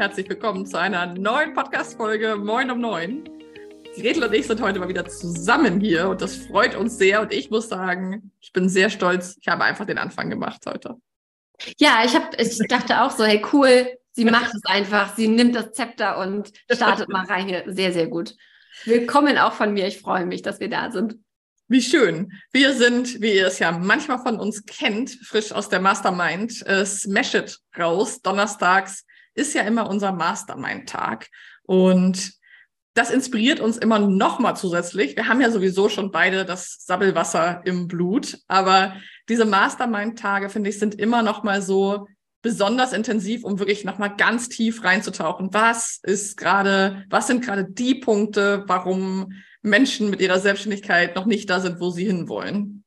herzlich 0.00 0.30
willkommen 0.30 0.64
zu 0.64 0.78
einer 0.78 1.12
neuen 1.12 1.52
Podcast-Folge 1.52 2.36
Moin 2.36 2.70
um 2.70 2.80
Neun. 2.80 3.28
Die 3.94 4.00
Gretel 4.00 4.24
und 4.24 4.32
ich 4.32 4.46
sind 4.46 4.62
heute 4.62 4.78
mal 4.78 4.88
wieder 4.88 5.06
zusammen 5.06 5.78
hier 5.78 6.08
und 6.08 6.22
das 6.22 6.36
freut 6.36 6.74
uns 6.74 6.96
sehr. 6.96 7.20
Und 7.20 7.34
ich 7.34 7.50
muss 7.50 7.68
sagen, 7.68 8.32
ich 8.40 8.54
bin 8.54 8.70
sehr 8.70 8.88
stolz. 8.88 9.36
Ich 9.42 9.48
habe 9.48 9.62
einfach 9.62 9.84
den 9.84 9.98
Anfang 9.98 10.30
gemacht 10.30 10.62
heute. 10.64 10.96
Ja, 11.76 12.02
ich, 12.02 12.14
hab, 12.14 12.40
ich 12.40 12.56
dachte 12.66 13.02
auch 13.02 13.10
so, 13.10 13.26
hey 13.26 13.44
cool, 13.52 13.90
sie 14.12 14.24
macht 14.24 14.54
es 14.54 14.64
einfach. 14.64 15.14
Sie 15.16 15.28
nimmt 15.28 15.54
das 15.54 15.72
Zepter 15.72 16.16
und 16.16 16.50
startet 16.72 17.10
mal 17.10 17.26
rein 17.26 17.46
hier. 17.46 17.64
Sehr, 17.66 17.92
sehr 17.92 18.06
gut. 18.06 18.34
Willkommen 18.86 19.36
auch 19.36 19.52
von 19.52 19.74
mir. 19.74 19.86
Ich 19.86 20.00
freue 20.00 20.24
mich, 20.24 20.40
dass 20.40 20.60
wir 20.60 20.70
da 20.70 20.90
sind. 20.90 21.16
Wie 21.68 21.82
schön. 21.82 22.32
Wir 22.52 22.72
sind, 22.72 23.20
wie 23.20 23.34
ihr 23.34 23.48
es 23.48 23.58
ja 23.58 23.70
manchmal 23.70 24.20
von 24.20 24.40
uns 24.40 24.64
kennt, 24.64 25.10
frisch 25.10 25.52
aus 25.52 25.68
der 25.68 25.80
Mastermind, 25.80 26.66
äh, 26.66 26.86
Smash 26.86 27.34
It 27.34 27.58
raus. 27.78 28.22
Donnerstags 28.22 29.04
ist 29.40 29.54
ja 29.54 29.62
immer 29.62 29.88
unser 29.88 30.12
Mastermind-Tag. 30.12 31.28
Und 31.62 32.32
das 32.94 33.10
inspiriert 33.10 33.60
uns 33.60 33.76
immer 33.76 33.98
noch 33.98 34.38
mal 34.38 34.54
zusätzlich. 34.54 35.16
Wir 35.16 35.28
haben 35.28 35.40
ja 35.40 35.50
sowieso 35.50 35.88
schon 35.88 36.10
beide 36.10 36.44
das 36.44 36.84
Sabbelwasser 36.84 37.62
im 37.64 37.88
Blut, 37.88 38.38
aber 38.48 38.96
diese 39.28 39.44
Mastermind-Tage, 39.44 40.48
finde 40.48 40.70
ich, 40.70 40.78
sind 40.78 40.94
immer 40.96 41.22
noch 41.22 41.42
mal 41.42 41.62
so 41.62 42.06
besonders 42.42 42.92
intensiv, 42.92 43.44
um 43.44 43.58
wirklich 43.58 43.84
noch 43.84 43.98
mal 43.98 44.08
ganz 44.08 44.48
tief 44.48 44.82
reinzutauchen. 44.82 45.52
Was 45.52 46.00
ist 46.02 46.36
gerade, 46.36 47.04
was 47.10 47.26
sind 47.26 47.44
gerade 47.44 47.64
die 47.64 47.96
Punkte, 47.96 48.64
warum 48.66 49.32
Menschen 49.62 50.10
mit 50.10 50.20
ihrer 50.20 50.38
Selbstständigkeit 50.38 51.16
noch 51.16 51.26
nicht 51.26 51.50
da 51.50 51.60
sind, 51.60 51.80
wo 51.80 51.90
sie 51.90 52.06
hinwollen. 52.06 52.84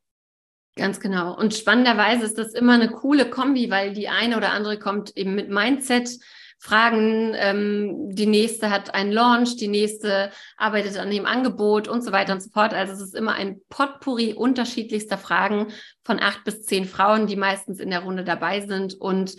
Ganz 0.75 0.99
genau. 0.99 1.37
Und 1.37 1.53
spannenderweise 1.53 2.25
ist 2.25 2.37
das 2.37 2.53
immer 2.53 2.73
eine 2.73 2.89
coole 2.89 3.29
Kombi, 3.29 3.69
weil 3.69 3.93
die 3.93 4.07
eine 4.07 4.37
oder 4.37 4.53
andere 4.53 4.79
kommt 4.79 5.15
eben 5.15 5.35
mit 5.35 5.49
Mindset. 5.49 6.17
Fragen, 6.63 7.33
ähm, 7.35 8.15
die 8.15 8.25
nächste 8.25 8.69
hat 8.69 8.95
einen 8.95 9.11
Launch, 9.11 9.57
die 9.57 9.67
nächste 9.67 10.31
arbeitet 10.55 10.97
an 10.97 11.11
dem 11.11 11.25
Angebot 11.25 11.89
und 11.89 12.01
so 12.05 12.13
weiter 12.13 12.31
und 12.31 12.41
so 12.41 12.49
fort. 12.51 12.73
Also 12.73 12.93
es 12.93 13.01
ist 13.01 13.15
immer 13.15 13.33
ein 13.33 13.59
Potpourri 13.67 14.33
unterschiedlichster 14.33 15.17
Fragen 15.17 15.73
von 16.05 16.21
acht 16.21 16.45
bis 16.45 16.63
zehn 16.63 16.85
Frauen, 16.85 17.27
die 17.27 17.35
meistens 17.35 17.81
in 17.81 17.89
der 17.89 17.99
Runde 17.99 18.23
dabei 18.23 18.61
sind. 18.61 18.93
Und 18.93 19.35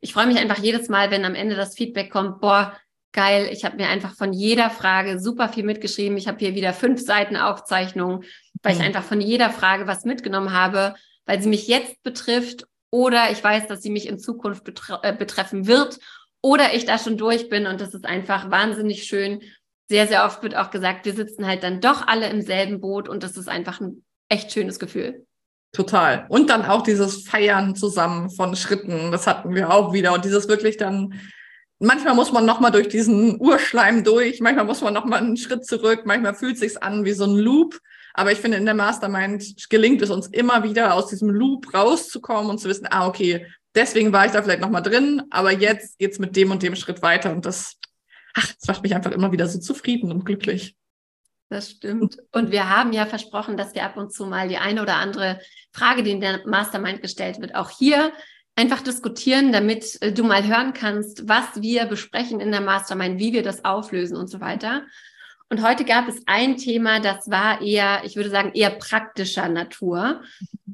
ich 0.00 0.12
freue 0.12 0.26
mich 0.26 0.38
einfach 0.38 0.58
jedes 0.58 0.88
Mal, 0.88 1.12
wenn 1.12 1.24
am 1.24 1.36
Ende 1.36 1.54
das 1.54 1.76
Feedback 1.76 2.10
kommt, 2.10 2.40
boah, 2.40 2.76
geil. 3.12 3.50
Ich 3.52 3.64
habe 3.64 3.76
mir 3.76 3.86
einfach 3.86 4.16
von 4.16 4.32
jeder 4.32 4.68
Frage 4.68 5.20
super 5.20 5.48
viel 5.48 5.62
mitgeschrieben. 5.62 6.18
Ich 6.18 6.26
habe 6.26 6.40
hier 6.40 6.56
wieder 6.56 6.72
fünf 6.72 7.00
Seiten 7.00 7.36
Aufzeichnungen, 7.36 8.24
weil 8.64 8.74
mhm. 8.74 8.80
ich 8.80 8.86
einfach 8.86 9.04
von 9.04 9.20
jeder 9.20 9.50
Frage 9.50 9.86
was 9.86 10.04
mitgenommen 10.04 10.52
habe, 10.52 10.96
weil 11.24 11.40
sie 11.40 11.48
mich 11.48 11.68
jetzt 11.68 12.02
betrifft 12.02 12.66
oder 12.90 13.30
ich 13.30 13.44
weiß, 13.44 13.68
dass 13.68 13.80
sie 13.80 13.90
mich 13.90 14.08
in 14.08 14.18
Zukunft 14.18 14.64
betre 14.64 14.98
äh, 15.04 15.12
betreffen 15.12 15.68
wird 15.68 16.00
oder 16.44 16.74
ich 16.74 16.84
da 16.84 16.98
schon 16.98 17.16
durch 17.16 17.48
bin 17.48 17.66
und 17.66 17.80
das 17.80 17.94
ist 17.94 18.04
einfach 18.04 18.50
wahnsinnig 18.50 19.04
schön. 19.04 19.40
Sehr, 19.88 20.06
sehr 20.06 20.26
oft 20.26 20.42
wird 20.42 20.54
auch 20.54 20.70
gesagt, 20.70 21.06
wir 21.06 21.14
sitzen 21.14 21.46
halt 21.46 21.62
dann 21.62 21.80
doch 21.80 22.06
alle 22.06 22.28
im 22.28 22.42
selben 22.42 22.82
Boot 22.82 23.08
und 23.08 23.22
das 23.22 23.38
ist 23.38 23.48
einfach 23.48 23.80
ein 23.80 24.04
echt 24.28 24.52
schönes 24.52 24.78
Gefühl. 24.78 25.24
Total. 25.72 26.26
Und 26.28 26.50
dann 26.50 26.66
auch 26.66 26.82
dieses 26.82 27.26
Feiern 27.26 27.74
zusammen 27.74 28.28
von 28.28 28.56
Schritten, 28.56 29.10
das 29.10 29.26
hatten 29.26 29.54
wir 29.54 29.72
auch 29.72 29.94
wieder. 29.94 30.12
Und 30.12 30.26
dieses 30.26 30.46
wirklich 30.46 30.76
dann 30.76 31.18
manchmal 31.78 32.14
muss 32.14 32.30
man 32.30 32.44
nochmal 32.44 32.72
durch 32.72 32.88
diesen 32.88 33.40
Urschleim 33.40 34.04
durch, 34.04 34.40
manchmal 34.40 34.66
muss 34.66 34.82
man 34.82 34.92
nochmal 34.92 35.20
einen 35.20 35.38
Schritt 35.38 35.64
zurück, 35.64 36.02
manchmal 36.04 36.34
fühlt 36.34 36.58
sich's 36.58 36.76
an 36.76 37.06
wie 37.06 37.12
so 37.12 37.24
ein 37.24 37.38
Loop. 37.38 37.80
Aber 38.12 38.32
ich 38.32 38.38
finde, 38.38 38.58
in 38.58 38.66
der 38.66 38.74
Mastermind 38.74 39.70
gelingt 39.70 40.02
es 40.02 40.10
uns 40.10 40.26
immer 40.26 40.62
wieder, 40.62 40.92
aus 40.92 41.06
diesem 41.06 41.30
Loop 41.30 41.72
rauszukommen 41.72 42.50
und 42.50 42.58
zu 42.58 42.68
wissen, 42.68 42.86
ah, 42.90 43.06
okay, 43.06 43.46
deswegen 43.74 44.12
war 44.12 44.26
ich 44.26 44.32
da 44.32 44.42
vielleicht 44.42 44.60
nochmal 44.60 44.82
drin, 44.82 45.22
aber 45.30 45.52
jetzt 45.52 45.98
geht's 45.98 46.18
mit 46.18 46.36
dem 46.36 46.50
und 46.50 46.62
dem 46.62 46.76
Schritt 46.76 47.02
weiter. 47.02 47.32
Und 47.32 47.46
das, 47.46 47.78
ach, 48.34 48.46
das 48.46 48.68
macht 48.68 48.82
mich 48.82 48.94
einfach 48.94 49.12
immer 49.12 49.32
wieder 49.32 49.46
so 49.46 49.58
zufrieden 49.58 50.12
und 50.12 50.24
glücklich. 50.24 50.76
Das 51.50 51.70
stimmt. 51.70 52.18
Und 52.32 52.50
wir 52.50 52.68
haben 52.68 52.92
ja 52.92 53.06
versprochen, 53.06 53.56
dass 53.56 53.74
wir 53.74 53.84
ab 53.84 53.96
und 53.96 54.12
zu 54.12 54.26
mal 54.26 54.48
die 54.48 54.56
eine 54.56 54.82
oder 54.82 54.96
andere 54.96 55.40
Frage, 55.72 56.02
die 56.02 56.10
in 56.10 56.20
der 56.20 56.46
Mastermind 56.46 57.02
gestellt 57.02 57.40
wird, 57.40 57.54
auch 57.54 57.70
hier 57.70 58.12
einfach 58.56 58.80
diskutieren, 58.80 59.52
damit 59.52 60.00
äh, 60.00 60.12
du 60.12 60.24
mal 60.24 60.46
hören 60.46 60.72
kannst, 60.72 61.28
was 61.28 61.60
wir 61.60 61.86
besprechen 61.86 62.40
in 62.40 62.50
der 62.50 62.60
Mastermind, 62.60 63.18
wie 63.18 63.32
wir 63.32 63.42
das 63.42 63.64
auflösen 63.64 64.16
und 64.16 64.28
so 64.28 64.40
weiter. 64.40 64.84
Und 65.54 65.62
heute 65.62 65.84
gab 65.84 66.08
es 66.08 66.20
ein 66.26 66.56
Thema, 66.56 66.98
das 66.98 67.30
war 67.30 67.62
eher, 67.62 68.00
ich 68.02 68.16
würde 68.16 68.28
sagen, 68.28 68.50
eher 68.54 68.70
praktischer 68.70 69.48
Natur. 69.48 70.22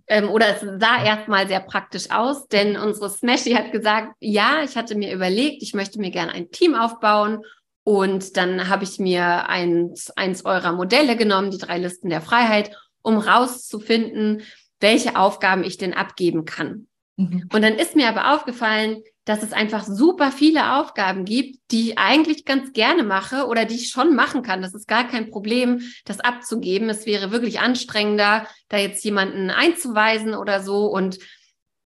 Ähm, 0.07 0.31
oder 0.31 0.57
es 0.57 0.63
sah 0.63 1.05
erstmal 1.05 1.47
sehr 1.49 1.61
praktisch 1.61 2.11
aus, 2.11 2.49
denn 2.49 2.79
unsere 2.79 3.11
Smashy 3.11 3.51
hat 3.51 3.73
gesagt, 3.73 4.15
ja, 4.21 4.63
ich 4.65 4.79
hatte 4.79 4.95
mir 4.95 5.13
überlegt, 5.13 5.63
ich 5.63 5.75
möchte 5.75 6.01
mir 6.01 6.11
gerne 6.11 6.33
ein 6.33 6.51
Team 6.51 6.75
aufbauen. 6.75 7.45
Und 7.85 8.39
dann 8.39 8.71
habe 8.71 8.85
ich 8.85 8.99
mir 8.99 9.51
eins, 9.51 10.11
eins 10.13 10.47
eurer 10.47 10.73
Modelle 10.73 11.15
genommen, 11.15 11.51
die 11.51 11.59
drei 11.59 11.77
Listen 11.77 12.09
der 12.09 12.23
Freiheit, 12.23 12.75
um 13.03 13.19
rauszufinden, 13.19 14.45
welche 14.81 15.15
Aufgaben 15.15 15.63
ich 15.63 15.77
denn 15.77 15.93
abgeben 15.93 16.47
kann. 16.47 16.87
Mhm. 17.21 17.49
Und 17.53 17.63
dann 17.63 17.75
ist 17.75 17.97
mir 17.97 18.09
aber 18.09 18.35
aufgefallen, 18.35 19.03
dass 19.25 19.43
es 19.43 19.53
einfach 19.53 19.85
super 19.85 20.33
viele 20.33 20.77
Aufgaben 20.77 21.25
gibt, 21.25 21.61
die 21.71 21.91
ich 21.91 21.99
eigentlich 21.99 22.45
ganz 22.45 22.73
gerne 22.73 23.05
mache 23.05 23.47
oder 23.47 23.65
die 23.65 23.77
ich 23.77 23.91
schon 23.91 24.17
machen 24.17 24.43
kann. 24.43 24.63
Das 24.63 24.75
ist 24.75 24.89
gar 24.89 25.07
kein 25.07 25.31
Problem, 25.31 25.83
das 26.05 26.21
abzugeben. 26.21 26.89
Es 26.89 27.07
wäre 27.07 27.31
wirklich 27.31 27.61
anstrengender, 27.61 28.47
da 28.69 28.79
jetzt 28.79 29.05
jemanden 29.05 29.51
einzuweisen 29.51 30.35
oder 30.35 30.61
so. 30.63 30.87
Und 30.87 31.19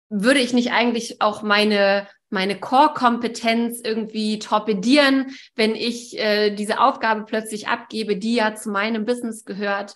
würde 0.09 0.39
ich 0.39 0.53
nicht 0.53 0.71
eigentlich 0.71 1.21
auch 1.21 1.41
meine 1.41 2.07
meine 2.29 2.59
Core-Kompetenz 2.59 3.79
irgendwie 3.83 4.39
torpedieren, 4.39 5.35
wenn 5.55 5.75
ich 5.75 6.17
äh, 6.17 6.49
diese 6.49 6.79
Aufgabe 6.79 7.25
plötzlich 7.25 7.67
abgebe, 7.67 8.17
die 8.17 8.33
ja 8.33 8.55
zu 8.55 8.71
meinem 8.71 9.05
Business 9.05 9.45
gehört. 9.45 9.93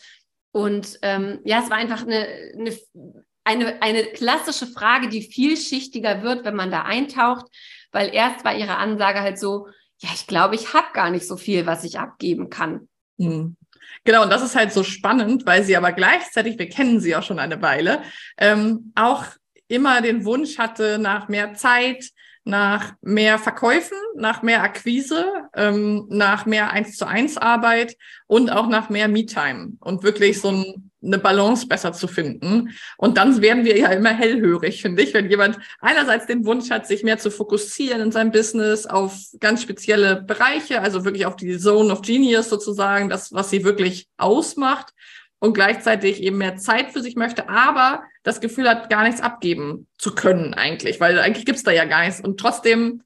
Und 0.51 0.99
ähm, 1.01 1.39
ja, 1.45 1.61
es 1.63 1.71
war 1.71 1.77
einfach 1.77 2.03
eine, 2.03 2.27
eine 2.55 2.77
eine, 3.47 3.81
eine 3.81 4.03
klassische 4.03 4.67
Frage, 4.67 5.07
die 5.07 5.21
vielschichtiger 5.21 6.21
wird, 6.21 6.43
wenn 6.43 6.55
man 6.55 6.69
da 6.69 6.83
eintaucht, 6.83 7.45
weil 7.91 8.13
erst 8.13 8.43
war 8.43 8.53
ihre 8.53 8.75
Ansage 8.75 9.21
halt 9.21 9.39
so, 9.39 9.67
ja, 9.99 10.09
ich 10.13 10.27
glaube, 10.27 10.55
ich 10.55 10.73
habe 10.73 10.87
gar 10.93 11.09
nicht 11.09 11.25
so 11.25 11.37
viel, 11.37 11.65
was 11.65 11.83
ich 11.83 11.97
abgeben 11.97 12.49
kann. 12.49 12.89
Hm. 13.17 13.55
Genau, 14.03 14.23
und 14.23 14.29
das 14.29 14.43
ist 14.43 14.55
halt 14.55 14.73
so 14.73 14.83
spannend, 14.83 15.45
weil 15.45 15.63
sie 15.63 15.77
aber 15.77 15.93
gleichzeitig, 15.93 16.59
wir 16.59 16.67
kennen 16.67 16.99
sie 16.99 17.15
auch 17.15 17.23
schon 17.23 17.39
eine 17.39 17.61
Weile, 17.61 18.03
ähm, 18.37 18.91
auch 18.95 19.23
immer 19.69 20.01
den 20.01 20.25
Wunsch 20.25 20.57
hatte 20.57 20.99
nach 20.99 21.29
mehr 21.29 21.53
Zeit, 21.53 22.11
nach 22.47 22.93
mehr 23.01 23.37
Verkäufen, 23.39 23.97
nach 24.15 24.41
mehr 24.41 24.63
Akquise, 24.63 25.25
ähm, 25.55 26.07
nach 26.09 26.45
mehr 26.45 26.71
eins 26.71 26.97
zu 26.97 27.05
eins 27.05 27.37
Arbeit 27.37 27.95
und 28.25 28.49
auch 28.49 28.67
nach 28.67 28.89
mehr 28.89 29.07
Me-Time 29.07 29.73
und 29.79 30.03
wirklich 30.03 30.39
so 30.41 30.49
ein 30.49 30.87
eine 31.03 31.19
Balance 31.19 31.67
besser 31.67 31.93
zu 31.93 32.07
finden. 32.07 32.75
Und 32.97 33.17
dann 33.17 33.41
werden 33.41 33.65
wir 33.65 33.77
ja 33.77 33.89
immer 33.89 34.09
hellhörig, 34.09 34.81
finde 34.81 35.03
ich, 35.03 35.13
wenn 35.13 35.29
jemand 35.29 35.57
einerseits 35.79 36.25
den 36.25 36.45
Wunsch 36.45 36.69
hat, 36.71 36.87
sich 36.87 37.03
mehr 37.03 37.19
zu 37.19 37.29
fokussieren 37.29 38.01
in 38.01 38.11
seinem 38.11 38.31
Business 38.31 38.85
auf 38.85 39.15
ganz 39.39 39.61
spezielle 39.61 40.23
Bereiche, 40.23 40.81
also 40.81 41.05
wirklich 41.05 41.25
auf 41.25 41.35
die 41.35 41.57
Zone 41.57 41.91
of 41.91 42.01
Genius 42.01 42.49
sozusagen, 42.49 43.09
das, 43.09 43.31
was 43.31 43.49
sie 43.49 43.63
wirklich 43.63 44.07
ausmacht 44.17 44.93
und 45.39 45.53
gleichzeitig 45.53 46.21
eben 46.21 46.37
mehr 46.37 46.57
Zeit 46.57 46.91
für 46.91 47.01
sich 47.01 47.15
möchte, 47.15 47.49
aber 47.49 48.03
das 48.23 48.41
Gefühl 48.41 48.69
hat, 48.69 48.89
gar 48.89 49.03
nichts 49.03 49.21
abgeben 49.21 49.87
zu 49.97 50.15
können 50.15 50.53
eigentlich, 50.53 50.99
weil 50.99 51.19
eigentlich 51.19 51.45
gibt's 51.45 51.63
da 51.63 51.71
ja 51.71 51.85
gar 51.85 52.05
nichts 52.05 52.21
und 52.21 52.39
trotzdem 52.39 53.03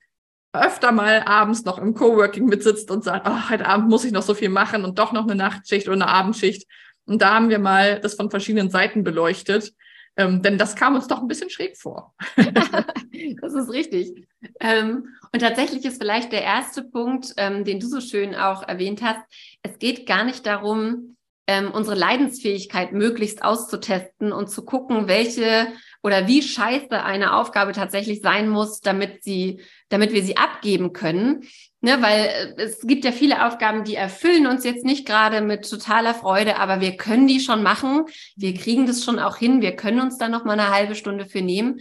öfter 0.54 0.92
mal 0.92 1.24
abends 1.26 1.64
noch 1.64 1.78
im 1.78 1.94
Coworking 1.94 2.46
mitsitzt 2.46 2.92
und 2.92 3.04
sagt, 3.04 3.28
oh, 3.28 3.50
heute 3.50 3.66
Abend 3.66 3.90
muss 3.90 4.04
ich 4.04 4.12
noch 4.12 4.24
so 4.24 4.34
viel 4.34 4.50
machen 4.50 4.84
und 4.84 5.00
doch 5.00 5.14
noch 5.14 5.24
eine 5.24 5.36
Nachtschicht 5.36 5.88
oder 5.88 5.96
eine 5.96 6.08
Abendschicht 6.08 6.68
und 7.06 7.22
da 7.22 7.34
haben 7.34 7.50
wir 7.50 7.60
mal 7.60 8.00
das 8.00 8.16
von 8.16 8.30
verschiedenen 8.30 8.70
Seiten 8.70 9.04
beleuchtet. 9.04 9.74
Ähm, 10.18 10.42
denn 10.42 10.58
das 10.58 10.76
kam 10.76 10.96
uns 10.96 11.08
doch 11.08 11.22
ein 11.22 11.28
bisschen 11.28 11.50
schräg 11.50 11.78
vor. 11.78 12.14
das 12.36 13.54
ist 13.54 13.70
richtig. 13.70 14.28
Ähm, 14.60 15.08
und 15.32 15.40
tatsächlich 15.40 15.86
ist 15.86 16.02
vielleicht 16.02 16.34
der 16.34 16.44
erste 16.44 16.84
Punkt, 16.84 17.34
ähm, 17.38 17.64
den 17.64 17.80
du 17.80 17.88
so 17.88 18.02
schön 18.02 18.36
auch 18.36 18.68
erwähnt 18.68 19.02
hast. 19.02 19.22
Es 19.62 19.80
geht 19.80 20.06
gar 20.06 20.26
nicht 20.26 20.46
darum, 20.46 21.16
ähm, 21.52 21.72
unsere 21.72 21.98
Leidensfähigkeit 21.98 22.94
möglichst 22.94 23.44
auszutesten 23.44 24.32
und 24.32 24.50
zu 24.50 24.64
gucken, 24.64 25.08
welche 25.08 25.68
oder 26.04 26.28
wie 26.28 26.42
scheiße 26.42 27.04
eine 27.04 27.36
Aufgabe 27.36 27.74
tatsächlich 27.74 28.22
sein 28.22 28.50
muss, 28.50 28.80
damit 28.80 29.24
sie, 29.24 29.62
damit 29.90 30.14
wir 30.14 30.24
sie 30.24 30.38
abgeben 30.38 30.94
können, 30.94 31.48
Ne, 31.84 32.00
weil 32.00 32.56
äh, 32.58 32.62
es 32.62 32.82
gibt 32.82 33.06
ja 33.06 33.12
viele 33.12 33.48
Aufgaben, 33.48 33.84
die 33.84 33.96
erfüllen 33.96 34.46
uns 34.46 34.64
jetzt 34.64 34.86
nicht 34.86 35.08
gerade 35.08 35.42
mit 35.42 35.68
totaler 35.68 36.14
Freude, 36.14 36.58
aber 36.58 36.80
wir 36.80 36.96
können 36.96 37.26
die 37.26 37.40
schon 37.40 37.64
machen. 37.64 38.06
Wir 38.36 38.54
kriegen 38.54 38.86
das 38.86 39.04
schon 39.04 39.18
auch 39.18 39.38
hin. 39.38 39.62
Wir 39.62 39.76
können 39.76 40.00
uns 40.00 40.20
da 40.20 40.30
noch 40.30 40.46
mal 40.46 40.54
eine 40.54 40.70
halbe 40.70 40.94
Stunde 40.94 41.26
für 41.26 41.42
nehmen. 41.42 41.80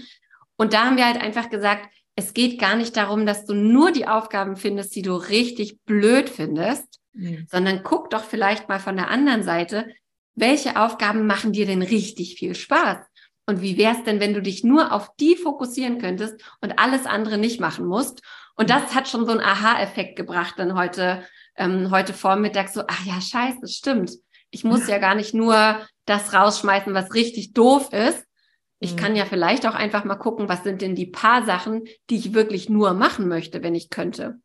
Und 0.56 0.72
da 0.72 0.86
haben 0.86 0.96
wir 0.96 1.06
halt 1.06 1.20
einfach 1.20 1.50
gesagt, 1.50 1.86
es 2.16 2.32
geht 2.32 2.58
gar 2.58 2.76
nicht 2.76 2.96
darum, 2.96 3.26
dass 3.26 3.44
du 3.44 3.52
nur 3.52 3.92
die 3.92 4.08
Aufgaben 4.08 4.56
findest, 4.56 4.96
die 4.96 5.02
du 5.02 5.14
richtig 5.14 5.80
blöd 5.84 6.30
findest, 6.30 6.99
mhm. 7.12 7.46
sondern 7.50 7.82
guck 7.82 8.10
doch 8.10 8.24
vielleicht 8.24 8.68
mal 8.68 8.80
von 8.80 8.96
der 8.96 9.08
anderen 9.08 9.42
Seite, 9.42 9.88
welche 10.34 10.80
Aufgaben 10.80 11.26
machen 11.26 11.52
dir 11.52 11.66
denn 11.66 11.82
richtig 11.82 12.36
viel 12.36 12.54
Spaß? 12.54 12.98
Und 13.46 13.62
wie 13.62 13.76
wär's 13.76 14.04
denn, 14.04 14.20
wenn 14.20 14.34
du 14.34 14.42
dich 14.42 14.62
nur 14.62 14.92
auf 14.92 15.10
die 15.18 15.34
fokussieren 15.34 15.98
könntest 15.98 16.40
und 16.60 16.78
alles 16.78 17.06
andere 17.06 17.36
nicht 17.36 17.60
machen 17.60 17.84
musst? 17.84 18.22
Und 18.54 18.70
das 18.70 18.94
hat 18.94 19.08
schon 19.08 19.26
so 19.26 19.32
einen 19.32 19.40
Aha-Effekt 19.40 20.16
gebracht 20.16 20.54
dann 20.58 20.76
heute, 20.76 21.24
ähm, 21.56 21.90
heute 21.90 22.12
Vormittag 22.12 22.68
so, 22.68 22.82
ach 22.86 23.04
ja, 23.04 23.20
scheiße, 23.20 23.66
stimmt. 23.66 24.12
Ich 24.50 24.64
muss 24.64 24.86
ja 24.88 24.98
gar 24.98 25.14
nicht 25.14 25.34
nur 25.34 25.80
das 26.04 26.32
rausschmeißen, 26.32 26.92
was 26.94 27.14
richtig 27.14 27.52
doof 27.52 27.92
ist. 27.92 28.24
Ich 28.78 28.94
mhm. 28.94 28.96
kann 28.96 29.16
ja 29.16 29.24
vielleicht 29.24 29.66
auch 29.66 29.74
einfach 29.74 30.04
mal 30.04 30.16
gucken, 30.16 30.48
was 30.48 30.62
sind 30.62 30.82
denn 30.82 30.94
die 30.94 31.06
paar 31.06 31.44
Sachen, 31.44 31.84
die 32.08 32.16
ich 32.16 32.34
wirklich 32.34 32.68
nur 32.68 32.94
machen 32.94 33.28
möchte, 33.28 33.62
wenn 33.62 33.74
ich 33.74 33.90
könnte. 33.90 34.40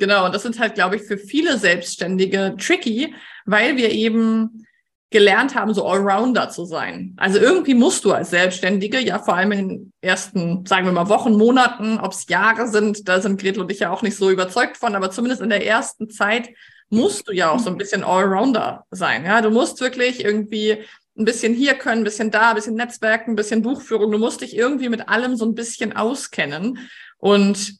Genau, 0.00 0.24
und 0.24 0.34
das 0.34 0.42
sind 0.42 0.58
halt, 0.58 0.74
glaube 0.74 0.96
ich, 0.96 1.02
für 1.02 1.18
viele 1.18 1.58
Selbstständige 1.58 2.56
tricky, 2.58 3.14
weil 3.44 3.76
wir 3.76 3.90
eben 3.90 4.66
gelernt 5.10 5.54
haben, 5.54 5.74
so 5.74 5.86
Allrounder 5.86 6.48
zu 6.48 6.64
sein. 6.64 7.14
Also 7.18 7.38
irgendwie 7.38 7.74
musst 7.74 8.06
du 8.06 8.12
als 8.12 8.30
Selbstständige, 8.30 8.98
ja 8.98 9.18
vor 9.18 9.34
allem 9.34 9.52
in 9.52 9.68
den 9.68 9.92
ersten, 10.00 10.64
sagen 10.64 10.86
wir 10.86 10.92
mal, 10.92 11.10
Wochen, 11.10 11.34
Monaten, 11.34 11.98
ob 11.98 12.12
es 12.12 12.28
Jahre 12.28 12.68
sind, 12.68 13.08
da 13.08 13.20
sind 13.20 13.38
Gretel 13.38 13.60
und 13.60 13.70
ich 13.70 13.80
ja 13.80 13.90
auch 13.90 14.00
nicht 14.00 14.16
so 14.16 14.30
überzeugt 14.30 14.78
von, 14.78 14.94
aber 14.94 15.10
zumindest 15.10 15.42
in 15.42 15.50
der 15.50 15.66
ersten 15.66 16.08
Zeit 16.08 16.48
musst 16.88 17.28
du 17.28 17.32
ja 17.32 17.50
auch 17.50 17.58
so 17.58 17.68
ein 17.68 17.76
bisschen 17.76 18.02
Allrounder 18.02 18.86
sein. 18.90 19.26
Ja, 19.26 19.42
du 19.42 19.50
musst 19.50 19.82
wirklich 19.82 20.24
irgendwie 20.24 20.78
ein 21.18 21.26
bisschen 21.26 21.52
hier 21.52 21.74
können, 21.74 22.00
ein 22.00 22.04
bisschen 22.04 22.30
da, 22.30 22.50
ein 22.50 22.54
bisschen 22.54 22.76
Netzwerken, 22.76 23.32
ein 23.32 23.36
bisschen 23.36 23.60
Buchführung. 23.60 24.10
Du 24.10 24.18
musst 24.18 24.40
dich 24.40 24.56
irgendwie 24.56 24.88
mit 24.88 25.10
allem 25.10 25.36
so 25.36 25.44
ein 25.44 25.54
bisschen 25.54 25.94
auskennen. 25.94 26.78
Und 27.18 27.79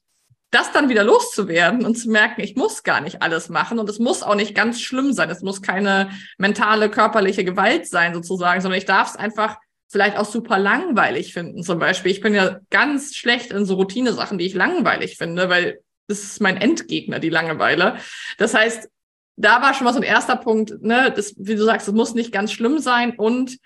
das 0.50 0.72
dann 0.72 0.88
wieder 0.88 1.04
loszuwerden 1.04 1.84
und 1.84 1.96
zu 1.96 2.10
merken, 2.10 2.40
ich 2.40 2.56
muss 2.56 2.82
gar 2.82 3.00
nicht 3.00 3.22
alles 3.22 3.48
machen 3.48 3.78
und 3.78 3.88
es 3.88 3.98
muss 3.98 4.22
auch 4.22 4.34
nicht 4.34 4.54
ganz 4.54 4.80
schlimm 4.80 5.12
sein. 5.12 5.30
Es 5.30 5.42
muss 5.42 5.62
keine 5.62 6.10
mentale, 6.38 6.90
körperliche 6.90 7.44
Gewalt 7.44 7.86
sein 7.86 8.14
sozusagen, 8.14 8.60
sondern 8.60 8.78
ich 8.78 8.84
darf 8.84 9.10
es 9.10 9.16
einfach 9.16 9.58
vielleicht 9.88 10.16
auch 10.16 10.24
super 10.24 10.58
langweilig 10.58 11.32
finden. 11.32 11.62
Zum 11.62 11.78
Beispiel, 11.78 12.12
ich 12.12 12.20
bin 12.20 12.34
ja 12.34 12.60
ganz 12.70 13.14
schlecht 13.16 13.52
in 13.52 13.64
so 13.64 13.74
Routine-Sachen, 13.74 14.38
die 14.38 14.46
ich 14.46 14.54
langweilig 14.54 15.16
finde, 15.16 15.48
weil 15.48 15.80
das 16.08 16.22
ist 16.22 16.40
mein 16.40 16.56
Endgegner, 16.56 17.20
die 17.20 17.28
Langeweile. 17.28 17.96
Das 18.38 18.54
heißt, 18.54 18.88
da 19.36 19.62
war 19.62 19.74
schon 19.74 19.84
mal 19.84 19.92
so 19.92 20.00
ein 20.00 20.04
erster 20.04 20.36
Punkt, 20.36 20.82
ne, 20.82 21.12
das, 21.14 21.34
wie 21.38 21.54
du 21.54 21.64
sagst, 21.64 21.88
es 21.88 21.94
muss 21.94 22.14
nicht 22.14 22.32
ganz 22.32 22.52
schlimm 22.52 22.78
sein 22.78 23.14
und 23.16 23.56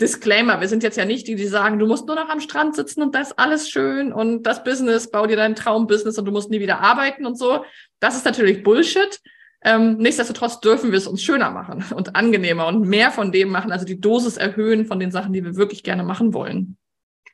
Disclaimer, 0.00 0.60
wir 0.60 0.68
sind 0.68 0.82
jetzt 0.82 0.96
ja 0.96 1.04
nicht 1.04 1.28
die, 1.28 1.34
die 1.34 1.46
sagen, 1.46 1.78
du 1.78 1.86
musst 1.86 2.06
nur 2.06 2.16
noch 2.16 2.28
am 2.28 2.40
Strand 2.40 2.74
sitzen 2.74 3.02
und 3.02 3.14
das 3.14 3.28
ist 3.28 3.38
alles 3.38 3.68
schön 3.68 4.12
und 4.12 4.44
das 4.44 4.64
Business, 4.64 5.10
bau 5.10 5.26
dir 5.26 5.36
dein 5.36 5.54
Traumbusiness 5.54 6.18
und 6.18 6.24
du 6.24 6.32
musst 6.32 6.50
nie 6.50 6.60
wieder 6.60 6.80
arbeiten 6.80 7.26
und 7.26 7.36
so. 7.36 7.64
Das 7.98 8.16
ist 8.16 8.24
natürlich 8.24 8.62
Bullshit. 8.62 9.20
Ähm, 9.62 9.98
nichtsdestotrotz 9.98 10.60
dürfen 10.60 10.90
wir 10.90 10.96
es 10.96 11.06
uns 11.06 11.22
schöner 11.22 11.50
machen 11.50 11.84
und 11.94 12.16
angenehmer 12.16 12.66
und 12.66 12.88
mehr 12.88 13.10
von 13.10 13.30
dem 13.30 13.50
machen, 13.50 13.72
also 13.72 13.84
die 13.84 14.00
Dosis 14.00 14.38
erhöhen 14.38 14.86
von 14.86 14.98
den 14.98 15.10
Sachen, 15.10 15.34
die 15.34 15.44
wir 15.44 15.56
wirklich 15.56 15.82
gerne 15.82 16.02
machen 16.02 16.32
wollen. 16.32 16.78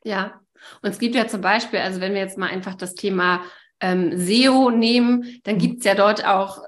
Ja, 0.03 0.41
und 0.83 0.91
es 0.91 0.99
gibt 0.99 1.15
ja 1.15 1.29
zum 1.29 1.41
Beispiel, 1.41 1.79
also 1.79 2.01
wenn 2.01 2.15
wir 2.15 2.21
jetzt 2.21 2.39
mal 2.39 2.49
einfach 2.49 2.75
das 2.75 2.95
Thema 2.95 3.43
ähm, 3.81 4.19
SEO 4.19 4.71
nehmen, 4.71 5.41
dann 5.45 5.59
gibt 5.59 5.81
es 5.81 5.85
ja 5.85 5.95
dort 5.95 6.27
auch 6.27 6.63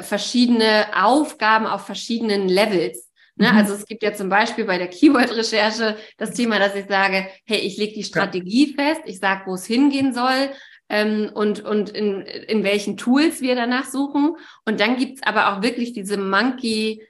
verschiedene 0.00 0.86
Aufgaben 0.94 1.66
auf 1.66 1.84
verschiedenen 1.84 2.48
Levels. 2.48 3.11
Ne? 3.36 3.50
Mhm. 3.50 3.58
Also 3.58 3.74
es 3.74 3.86
gibt 3.86 4.02
ja 4.02 4.12
zum 4.12 4.28
Beispiel 4.28 4.64
bei 4.64 4.78
der 4.78 4.88
Keyword-Recherche 4.88 5.96
das 6.18 6.32
Thema, 6.32 6.58
dass 6.58 6.74
ich 6.74 6.86
sage, 6.86 7.26
hey, 7.46 7.58
ich 7.58 7.76
lege 7.76 7.94
die 7.94 8.04
Strategie 8.04 8.74
ja. 8.76 8.84
fest, 8.84 9.02
ich 9.06 9.18
sage, 9.18 9.42
wo 9.46 9.54
es 9.54 9.66
hingehen 9.66 10.12
soll 10.12 10.50
ähm, 10.88 11.30
und, 11.34 11.64
und 11.64 11.90
in, 11.90 12.20
in 12.22 12.64
welchen 12.64 12.96
Tools 12.96 13.40
wir 13.40 13.54
danach 13.54 13.86
suchen. 13.86 14.36
Und 14.64 14.80
dann 14.80 14.96
gibt's 14.96 15.22
aber 15.22 15.52
auch 15.52 15.62
wirklich 15.62 15.92
diese 15.92 16.18
Monkey, 16.18 17.02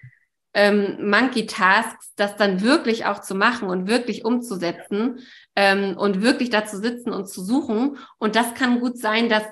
ähm, 0.54 1.10
Monkey 1.10 1.46
Tasks, 1.46 2.12
das 2.14 2.36
dann 2.36 2.62
wirklich 2.62 3.06
auch 3.06 3.20
zu 3.20 3.34
machen 3.34 3.68
und 3.68 3.88
wirklich 3.88 4.24
umzusetzen 4.24 5.20
ähm, 5.56 5.96
und 5.96 6.22
wirklich 6.22 6.50
da 6.50 6.64
zu 6.64 6.78
sitzen 6.78 7.12
und 7.12 7.28
zu 7.28 7.42
suchen. 7.42 7.98
Und 8.18 8.36
das 8.36 8.54
kann 8.54 8.80
gut 8.80 8.98
sein, 8.98 9.28
dass 9.28 9.44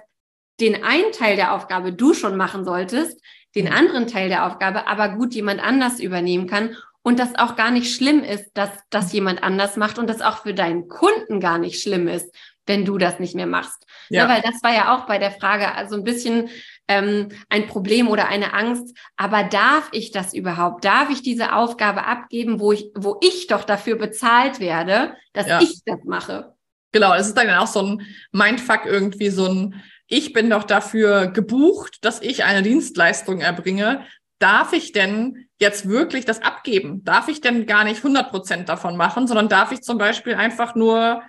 den 0.60 0.84
einen 0.84 1.10
Teil 1.12 1.36
der 1.36 1.54
Aufgabe 1.54 1.92
du 1.92 2.14
schon 2.14 2.36
machen 2.36 2.64
solltest, 2.64 3.20
den 3.54 3.72
anderen 3.72 4.06
Teil 4.06 4.28
der 4.28 4.46
Aufgabe 4.46 4.86
aber 4.86 5.10
gut 5.10 5.34
jemand 5.34 5.60
anders 5.62 6.00
übernehmen 6.00 6.46
kann 6.46 6.76
und 7.02 7.18
das 7.18 7.34
auch 7.36 7.56
gar 7.56 7.70
nicht 7.70 7.94
schlimm 7.94 8.22
ist, 8.22 8.50
dass 8.54 8.70
das 8.90 9.12
jemand 9.12 9.42
anders 9.42 9.76
macht 9.76 9.98
und 9.98 10.08
das 10.08 10.20
auch 10.20 10.42
für 10.42 10.54
deinen 10.54 10.88
Kunden 10.88 11.40
gar 11.40 11.58
nicht 11.58 11.82
schlimm 11.82 12.08
ist, 12.08 12.34
wenn 12.66 12.84
du 12.84 12.98
das 12.98 13.18
nicht 13.18 13.34
mehr 13.34 13.46
machst. 13.46 13.86
Ja. 14.10 14.24
ja 14.24 14.28
weil 14.28 14.42
das 14.42 14.62
war 14.62 14.72
ja 14.72 14.94
auch 14.94 15.06
bei 15.06 15.18
der 15.18 15.30
Frage 15.30 15.74
also 15.74 15.96
ein 15.96 16.04
bisschen 16.04 16.50
ähm, 16.88 17.28
ein 17.48 17.68
Problem 17.68 18.08
oder 18.08 18.28
eine 18.28 18.52
Angst. 18.52 18.96
Aber 19.16 19.44
darf 19.44 19.88
ich 19.92 20.10
das 20.10 20.34
überhaupt? 20.34 20.84
Darf 20.84 21.08
ich 21.10 21.22
diese 21.22 21.54
Aufgabe 21.54 22.04
abgeben, 22.04 22.60
wo 22.60 22.72
ich, 22.72 22.90
wo 22.94 23.18
ich 23.22 23.46
doch 23.46 23.64
dafür 23.64 23.96
bezahlt 23.96 24.60
werde, 24.60 25.14
dass 25.32 25.46
ja. 25.46 25.60
ich 25.62 25.82
das 25.84 26.00
mache? 26.04 26.54
Genau, 26.92 27.14
es 27.14 27.28
ist 27.28 27.36
dann 27.36 27.48
auch 27.50 27.68
so 27.68 27.82
ein 27.82 28.02
Mindfuck 28.32 28.84
irgendwie, 28.84 29.30
so 29.30 29.46
ein 29.46 29.82
ich 30.10 30.32
bin 30.32 30.50
doch 30.50 30.64
dafür 30.64 31.28
gebucht, 31.28 31.98
dass 32.02 32.20
ich 32.20 32.44
eine 32.44 32.62
Dienstleistung 32.62 33.40
erbringe. 33.40 34.04
Darf 34.40 34.72
ich 34.72 34.90
denn 34.90 35.46
jetzt 35.60 35.88
wirklich 35.88 36.24
das 36.24 36.42
abgeben? 36.42 37.04
Darf 37.04 37.28
ich 37.28 37.40
denn 37.40 37.64
gar 37.64 37.84
nicht 37.84 37.98
100 37.98 38.28
Prozent 38.30 38.68
davon 38.68 38.96
machen, 38.96 39.28
sondern 39.28 39.48
darf 39.48 39.70
ich 39.70 39.82
zum 39.82 39.98
Beispiel 39.98 40.34
einfach 40.34 40.74
nur 40.74 41.22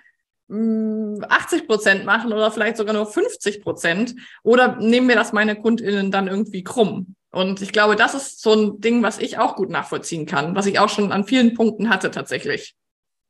80 0.48 0.50
hm, 0.50 1.66
Prozent 1.66 2.04
machen 2.04 2.32
oder 2.32 2.50
vielleicht 2.50 2.76
sogar 2.76 2.92
nur 2.92 3.06
50 3.06 3.62
Prozent? 3.62 4.16
Oder 4.42 4.76
nehmen 4.76 5.08
wir 5.08 5.16
das 5.16 5.32
meine 5.32 5.54
KundInnen 5.54 6.10
dann 6.10 6.26
irgendwie 6.26 6.64
krumm? 6.64 7.14
Und 7.30 7.62
ich 7.62 7.72
glaube, 7.72 7.94
das 7.94 8.14
ist 8.14 8.42
so 8.42 8.52
ein 8.52 8.80
Ding, 8.80 9.02
was 9.04 9.18
ich 9.18 9.38
auch 9.38 9.54
gut 9.54 9.70
nachvollziehen 9.70 10.26
kann, 10.26 10.56
was 10.56 10.66
ich 10.66 10.80
auch 10.80 10.88
schon 10.88 11.12
an 11.12 11.24
vielen 11.24 11.54
Punkten 11.54 11.88
hatte 11.88 12.10
tatsächlich. 12.10 12.74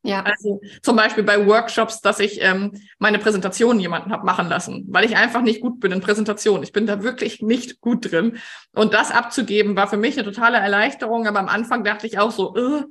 Ja. 0.05 0.23
Also 0.23 0.61
zum 0.83 0.97
Beispiel 0.97 1.23
bei 1.23 1.47
Workshops, 1.47 2.01
dass 2.01 2.19
ich 2.19 2.43
ähm, 2.43 2.73
meine 2.99 3.21
Präsentation 3.21 3.79
jemanden 3.79 4.11
habe 4.11 4.27
machen 4.27 4.49
lassen, 4.49 4.85
weil 4.89 5.05
ich 5.05 5.17
einfach 5.17 5.43
nicht 5.43 5.61
gut 5.61 5.79
bin 5.79 5.93
in 5.93 6.01
Präsentationen. 6.01 6.65
Ich 6.65 6.73
bin 6.73 6.87
da 6.87 7.05
wirklich 7.05 7.41
nicht 7.41 7.81
gut 7.81 8.11
drin. 8.11 8.39
Und 8.75 8.95
das 8.95 9.13
abzugeben 9.13 9.77
war 9.77 9.87
für 9.87 9.97
mich 9.97 10.19
eine 10.19 10.25
totale 10.25 10.59
Erleichterung. 10.59 11.29
Aber 11.29 11.39
am 11.39 11.49
Anfang 11.49 11.85
dachte 11.85 12.09
ich 12.09 12.19
auch 12.19 12.33
so, 12.33 12.57
äh, 12.57 12.83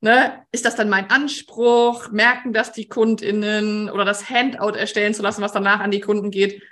ne, 0.00 0.44
ist 0.50 0.64
das 0.64 0.74
dann 0.74 0.88
mein 0.88 1.08
Anspruch? 1.08 2.10
Merken 2.10 2.52
das 2.52 2.72
die 2.72 2.88
KundInnen 2.88 3.88
oder 3.88 4.04
das 4.04 4.28
Handout 4.28 4.76
erstellen 4.76 5.14
zu 5.14 5.22
lassen, 5.22 5.42
was 5.42 5.52
danach 5.52 5.78
an 5.78 5.92
die 5.92 6.00
Kunden 6.00 6.32
geht? 6.32 6.62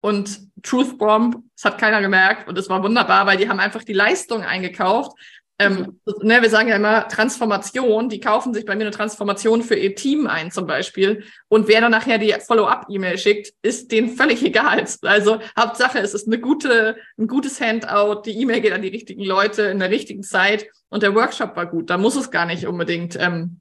Und 0.00 0.48
Truth 0.62 0.98
Bomb, 0.98 1.42
das 1.56 1.64
hat 1.64 1.78
keiner 1.78 2.02
gemerkt 2.02 2.46
und 2.46 2.58
es 2.58 2.68
war 2.68 2.82
wunderbar, 2.82 3.26
weil 3.26 3.38
die 3.38 3.48
haben 3.48 3.58
einfach 3.58 3.82
die 3.82 3.94
Leistung 3.94 4.42
eingekauft 4.42 5.12
ähm, 5.60 6.00
ne, 6.22 6.42
wir 6.42 6.50
sagen 6.50 6.68
ja 6.68 6.76
immer 6.76 7.06
Transformation, 7.06 8.08
die 8.08 8.18
kaufen 8.18 8.52
sich 8.52 8.64
bei 8.64 8.74
mir 8.74 8.82
eine 8.82 8.90
Transformation 8.90 9.62
für 9.62 9.76
ihr 9.76 9.94
Team 9.94 10.26
ein 10.26 10.50
zum 10.50 10.66
Beispiel. 10.66 11.24
Und 11.48 11.68
wer 11.68 11.80
dann 11.80 11.92
nachher 11.92 12.18
die 12.18 12.34
Follow-up-E-Mail 12.44 13.18
schickt, 13.18 13.52
ist 13.62 13.92
denen 13.92 14.16
völlig 14.16 14.42
egal. 14.42 14.84
Also 15.02 15.38
Hauptsache, 15.58 16.00
es 16.00 16.12
ist 16.12 16.26
eine 16.26 16.40
gute, 16.40 16.96
ein 17.18 17.28
gutes 17.28 17.60
Handout, 17.60 18.22
die 18.22 18.36
E-Mail 18.40 18.60
geht 18.60 18.72
an 18.72 18.82
die 18.82 18.88
richtigen 18.88 19.24
Leute 19.24 19.62
in 19.62 19.78
der 19.78 19.90
richtigen 19.90 20.24
Zeit 20.24 20.66
und 20.88 21.04
der 21.04 21.14
Workshop 21.14 21.54
war 21.54 21.66
gut. 21.66 21.88
Da 21.88 21.98
muss 21.98 22.16
es 22.16 22.32
gar 22.32 22.46
nicht 22.46 22.66
unbedingt, 22.66 23.16
ähm, 23.20 23.60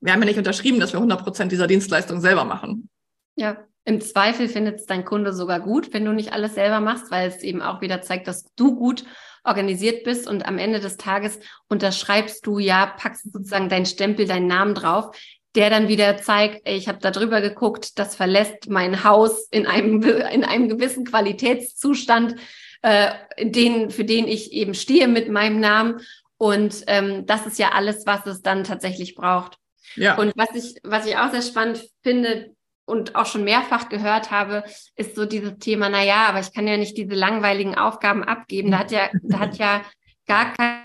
wir 0.00 0.12
haben 0.12 0.20
ja 0.20 0.26
nicht 0.26 0.38
unterschrieben, 0.38 0.78
dass 0.78 0.92
wir 0.92 0.98
100 0.98 1.22
Prozent 1.22 1.52
dieser 1.52 1.66
Dienstleistung 1.66 2.20
selber 2.20 2.44
machen. 2.44 2.90
Ja, 3.36 3.64
im 3.84 4.00
Zweifel 4.02 4.48
findet 4.48 4.80
es 4.80 4.86
dein 4.86 5.06
Kunde 5.06 5.32
sogar 5.32 5.60
gut, 5.60 5.94
wenn 5.94 6.04
du 6.04 6.12
nicht 6.12 6.32
alles 6.34 6.54
selber 6.54 6.80
machst, 6.80 7.10
weil 7.10 7.28
es 7.28 7.42
eben 7.42 7.62
auch 7.62 7.80
wieder 7.80 8.02
zeigt, 8.02 8.28
dass 8.28 8.44
du 8.56 8.76
gut 8.76 9.04
organisiert 9.44 10.04
bist 10.04 10.28
und 10.28 10.46
am 10.46 10.58
Ende 10.58 10.80
des 10.80 10.96
Tages 10.96 11.38
unterschreibst 11.68 12.46
du 12.46 12.58
ja, 12.58 12.86
packst 12.86 13.32
sozusagen 13.32 13.68
deinen 13.68 13.86
Stempel, 13.86 14.26
deinen 14.26 14.46
Namen 14.46 14.74
drauf, 14.74 15.16
der 15.54 15.70
dann 15.70 15.88
wieder 15.88 16.16
zeigt, 16.16 16.62
ey, 16.64 16.76
ich 16.76 16.88
habe 16.88 16.98
da 17.00 17.10
drüber 17.10 17.40
geguckt, 17.40 17.98
das 17.98 18.14
verlässt 18.14 18.68
mein 18.68 19.04
Haus 19.04 19.48
in 19.50 19.66
einem, 19.66 20.02
in 20.02 20.44
einem 20.44 20.68
gewissen 20.68 21.04
Qualitätszustand, 21.04 22.36
äh, 22.82 23.10
den, 23.40 23.90
für 23.90 24.04
den 24.04 24.28
ich 24.28 24.52
eben 24.52 24.74
stehe 24.74 25.08
mit 25.08 25.28
meinem 25.28 25.60
Namen. 25.60 26.00
Und 26.38 26.84
ähm, 26.86 27.26
das 27.26 27.46
ist 27.46 27.58
ja 27.58 27.72
alles, 27.72 28.06
was 28.06 28.26
es 28.26 28.42
dann 28.42 28.64
tatsächlich 28.64 29.14
braucht. 29.14 29.58
Ja. 29.96 30.16
Und 30.16 30.32
was 30.36 30.54
ich, 30.54 30.76
was 30.84 31.06
ich 31.06 31.16
auch 31.16 31.30
sehr 31.30 31.42
spannend 31.42 31.84
finde, 32.02 32.54
und 32.90 33.14
auch 33.14 33.26
schon 33.26 33.44
mehrfach 33.44 33.88
gehört 33.88 34.30
habe, 34.30 34.64
ist 34.96 35.14
so 35.14 35.24
dieses 35.24 35.58
Thema, 35.58 35.88
na 35.88 36.02
ja, 36.04 36.26
aber 36.26 36.40
ich 36.40 36.52
kann 36.52 36.66
ja 36.66 36.76
nicht 36.76 36.96
diese 36.96 37.14
langweiligen 37.14 37.76
Aufgaben 37.76 38.24
abgeben. 38.24 38.70
Da 38.70 38.78
hat 38.80 38.90
ja, 38.90 39.08
da 39.22 39.38
hat 39.38 39.56
ja 39.58 39.82
gar 40.26 40.52
kein, 40.52 40.82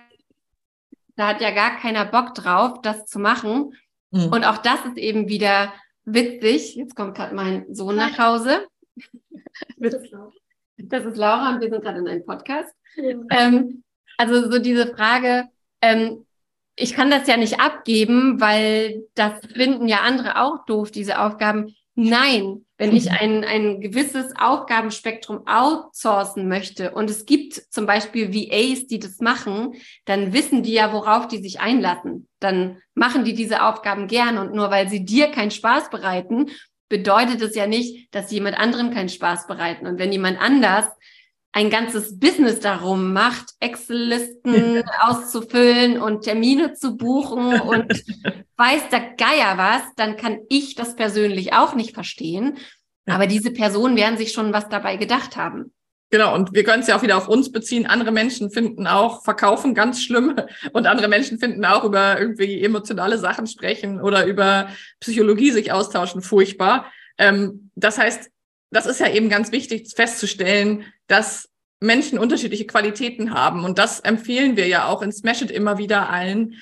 da 1.15 1.27
hat 1.29 1.41
ja 1.41 1.51
gar 1.51 1.77
keiner 1.77 2.05
Bock 2.05 2.35
drauf, 2.35 2.81
das 2.81 3.05
zu 3.05 3.19
machen. 3.19 3.73
Mhm. 4.11 4.27
Und 4.31 4.45
auch 4.45 4.57
das 4.57 4.85
ist 4.85 4.97
eben 4.97 5.27
wieder 5.27 5.73
witzig. 6.05 6.75
Jetzt 6.75 6.95
kommt 6.95 7.15
gerade 7.15 7.35
mein 7.35 7.73
Sohn 7.73 7.95
nach 7.95 8.17
Hause. 8.17 8.67
Das 10.77 11.05
ist 11.05 11.17
Laura 11.17 11.53
und 11.53 11.61
wir 11.61 11.69
sind 11.69 11.83
gerade 11.83 11.99
in 11.99 12.07
einem 12.07 12.25
Podcast. 12.25 12.73
Ähm, 13.29 13.83
also 14.17 14.49
so 14.51 14.59
diese 14.59 14.93
Frage, 14.93 15.45
ähm, 15.81 16.25
ich 16.75 16.93
kann 16.93 17.09
das 17.09 17.27
ja 17.27 17.37
nicht 17.37 17.59
abgeben, 17.59 18.39
weil 18.41 19.07
das 19.15 19.33
finden 19.53 19.87
ja 19.87 20.01
andere 20.01 20.41
auch 20.41 20.65
doof, 20.65 20.91
diese 20.91 21.19
Aufgaben. 21.19 21.75
Nein, 21.95 22.65
wenn 22.77 22.93
ich 22.93 23.05
mhm. 23.05 23.15
ein, 23.17 23.43
ein 23.45 23.81
gewisses 23.81 24.33
Aufgabenspektrum 24.37 25.47
outsourcen 25.47 26.49
möchte 26.49 26.91
und 26.91 27.09
es 27.09 27.25
gibt 27.25 27.53
zum 27.53 27.85
Beispiel 27.85 28.33
VAs, 28.33 28.87
die 28.87 28.99
das 28.99 29.19
machen, 29.19 29.75
dann 30.03 30.33
wissen 30.33 30.61
die 30.61 30.73
ja, 30.73 30.91
worauf 30.91 31.29
die 31.29 31.41
sich 31.41 31.61
einlassen. 31.61 32.27
Dann 32.39 32.81
machen 32.93 33.23
die 33.23 33.33
diese 33.33 33.63
Aufgaben 33.63 34.07
gern 34.07 34.37
und 34.37 34.53
nur 34.53 34.71
weil 34.71 34.89
sie 34.89 35.05
dir 35.05 35.27
keinen 35.27 35.51
Spaß 35.51 35.89
bereiten, 35.89 36.47
bedeutet 36.89 37.41
es 37.41 37.55
ja 37.55 37.65
nicht, 37.65 38.13
dass 38.13 38.29
jemand 38.29 38.57
anderem 38.57 38.91
keinen 38.91 39.09
Spaß 39.09 39.47
bereiten. 39.47 39.87
Und 39.87 39.97
wenn 39.97 40.11
jemand 40.11 40.39
anders 40.39 40.85
ein 41.55 41.69
ganzes 41.69 42.19
Business 42.19 42.59
darum 42.59 43.13
macht, 43.13 43.45
Excel-Listen 43.61 44.83
auszufüllen 44.99 46.01
und 46.01 46.23
Termine 46.23 46.73
zu 46.73 46.97
buchen 46.97 47.61
und 47.61 48.03
weiß 48.57 48.89
der 48.91 49.15
Geier 49.15 49.57
was, 49.57 49.81
dann 49.95 50.17
kann 50.17 50.39
ich 50.49 50.75
das 50.75 50.97
persönlich 50.97 51.53
auch 51.53 51.73
nicht 51.73 51.93
verstehen. 51.93 52.57
Aber 53.05 53.25
diese 53.25 53.51
Personen 53.51 53.95
werden 53.95 54.17
sich 54.17 54.33
schon 54.33 54.51
was 54.51 54.67
dabei 54.67 54.97
gedacht 54.97 55.37
haben. 55.37 55.71
Genau, 56.09 56.35
und 56.35 56.53
wir 56.53 56.65
können 56.65 56.81
es 56.81 56.87
ja 56.87 56.97
auch 56.97 57.03
wieder 57.03 57.15
auf 57.15 57.29
uns 57.29 57.49
beziehen. 57.49 57.85
Andere 57.85 58.11
Menschen 58.11 58.51
finden 58.51 58.85
auch 58.85 59.23
Verkaufen 59.23 59.73
ganz 59.73 60.03
schlimm 60.03 60.35
und 60.73 60.87
andere 60.87 61.07
Menschen 61.07 61.39
finden 61.39 61.63
auch 61.63 61.85
über 61.85 62.19
irgendwie 62.19 62.61
emotionale 62.61 63.17
Sachen 63.17 63.47
sprechen 63.47 64.01
oder 64.01 64.25
über 64.25 64.67
Psychologie 64.99 65.51
sich 65.51 65.71
austauschen 65.71 66.21
furchtbar. 66.21 66.91
Ähm, 67.17 67.71
das 67.75 67.97
heißt, 67.97 68.29
das 68.71 68.85
ist 68.85 68.99
ja 68.99 69.09
eben 69.09 69.29
ganz 69.29 69.51
wichtig 69.51 69.93
festzustellen, 69.95 70.85
dass 71.07 71.49
Menschen 71.79 72.19
unterschiedliche 72.19 72.67
Qualitäten 72.67 73.33
haben. 73.33 73.63
Und 73.63 73.77
das 73.77 73.99
empfehlen 73.99 74.57
wir 74.57 74.67
ja 74.67 74.87
auch 74.87 75.01
in 75.01 75.11
Smash 75.11 75.41
It 75.41 75.51
immer 75.51 75.77
wieder 75.77 76.09
allen. 76.09 76.55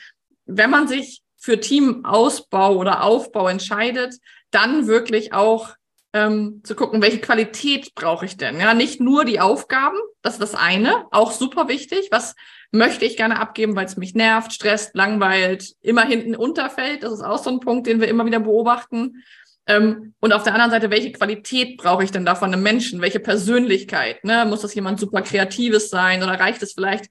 Wenn 0.45 0.69
man 0.69 0.87
sich 0.87 1.21
für 1.37 1.59
Teamausbau 1.59 2.75
oder 2.75 3.03
Aufbau 3.03 3.47
entscheidet, 3.47 4.15
dann 4.51 4.87
wirklich 4.87 5.33
auch 5.33 5.75
ähm, 6.13 6.61
zu 6.63 6.75
gucken, 6.75 7.01
welche 7.01 7.19
Qualität 7.19 7.95
brauche 7.95 8.25
ich 8.25 8.37
denn? 8.37 8.59
Ja, 8.59 8.73
nicht 8.73 9.01
nur 9.01 9.25
die 9.25 9.39
Aufgaben, 9.39 9.97
das 10.21 10.33
ist 10.33 10.41
das 10.41 10.55
eine, 10.55 11.05
auch 11.11 11.31
super 11.31 11.67
wichtig. 11.67 12.09
Was 12.11 12.35
möchte 12.71 13.05
ich 13.05 13.17
gerne 13.17 13.39
abgeben, 13.39 13.75
weil 13.75 13.85
es 13.85 13.97
mich 13.97 14.13
nervt, 14.13 14.53
stresst, 14.53 14.91
langweilt, 14.93 15.73
immer 15.81 16.05
hinten 16.05 16.35
unterfällt? 16.35 17.03
Das 17.03 17.11
ist 17.11 17.23
auch 17.23 17.39
so 17.39 17.49
ein 17.49 17.59
Punkt, 17.59 17.87
den 17.87 17.99
wir 17.99 18.07
immer 18.07 18.25
wieder 18.25 18.39
beobachten. 18.39 19.23
Ähm, 19.65 20.13
und 20.19 20.33
auf 20.33 20.43
der 20.43 20.53
anderen 20.53 20.71
Seite, 20.71 20.89
welche 20.89 21.11
Qualität 21.11 21.77
brauche 21.77 22.03
ich 22.03 22.11
denn 22.11 22.25
da 22.25 22.35
von 22.35 22.51
einem 22.51 22.63
Menschen? 22.63 23.01
Welche 23.01 23.19
Persönlichkeit? 23.19 24.23
Ne? 24.23 24.45
Muss 24.45 24.61
das 24.61 24.75
jemand 24.75 24.99
super 24.99 25.21
Kreatives 25.21 25.89
sein 25.89 26.21
oder 26.21 26.39
reicht 26.39 26.61
es 26.63 26.73
vielleicht 26.73 27.09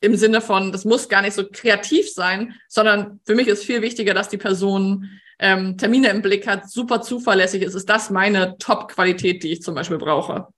im 0.00 0.16
Sinne 0.16 0.40
von, 0.40 0.70
das 0.70 0.84
muss 0.84 1.08
gar 1.08 1.22
nicht 1.22 1.34
so 1.34 1.44
kreativ 1.50 2.10
sein, 2.12 2.54
sondern 2.68 3.20
für 3.26 3.34
mich 3.34 3.48
ist 3.48 3.64
viel 3.64 3.82
wichtiger, 3.82 4.14
dass 4.14 4.28
die 4.28 4.38
Person 4.38 5.08
ähm, 5.40 5.76
Termine 5.76 6.08
im 6.10 6.22
Blick 6.22 6.46
hat, 6.46 6.70
super 6.70 7.02
zuverlässig 7.02 7.62
ist. 7.62 7.74
Ist 7.74 7.88
das 7.88 8.10
meine 8.10 8.56
Top-Qualität, 8.58 9.42
die 9.42 9.52
ich 9.52 9.62
zum 9.62 9.74
Beispiel 9.74 9.98
brauche? 9.98 10.48